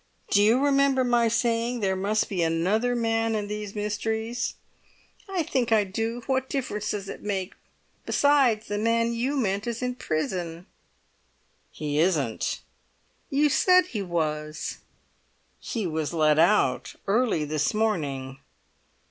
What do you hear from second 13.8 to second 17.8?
he was?" "He was let out early this